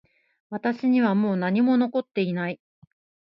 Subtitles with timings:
[0.49, 2.59] 私にはもう何も残っていない